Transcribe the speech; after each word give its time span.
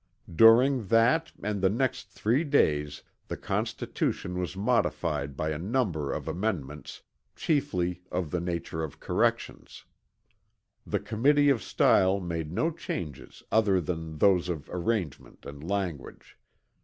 During 0.35 0.87
that 0.87 1.31
and 1.43 1.61
the 1.61 1.69
next 1.69 2.09
three 2.09 2.43
days 2.43 3.03
the 3.27 3.37
Constitution 3.37 4.35
was 4.39 4.57
modified 4.57 5.37
by 5.37 5.51
a 5.51 5.59
number 5.59 6.11
of 6.11 6.27
amendments 6.27 7.03
chiefly 7.35 8.01
of 8.11 8.31
the 8.31 8.39
nature 8.39 8.83
of 8.83 8.99
corrections. 8.99 9.85
The 10.87 10.99
Committee 10.99 11.49
of 11.51 11.61
Style 11.61 12.19
made 12.19 12.51
no 12.51 12.71
changes 12.71 13.43
other 13.51 13.79
than 13.79 14.17
those 14.17 14.49
of 14.49 14.67
arrangement 14.73 15.45
and 15.45 15.63
language. 15.63 16.35